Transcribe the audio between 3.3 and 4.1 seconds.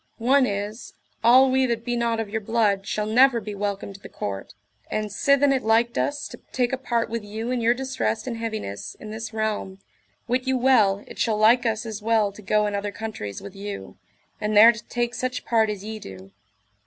be welcome to the